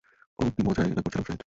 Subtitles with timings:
[0.39, 1.39] ওহ, কি মজাই না করছিলাম ফ্রেড!